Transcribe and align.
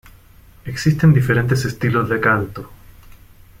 Existen 0.65 1.13
diferentes 1.13 1.63
estilos 1.63 2.09
de 2.09 2.19
canto. 2.19 2.71